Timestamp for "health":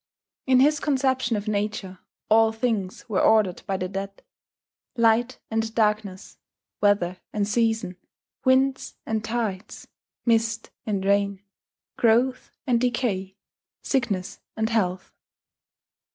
14.71-15.13